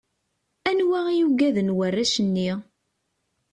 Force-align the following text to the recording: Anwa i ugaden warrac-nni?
Anwa 0.69 0.99
i 1.11 1.19
ugaden 1.27 1.69
warrac-nni? 1.77 2.51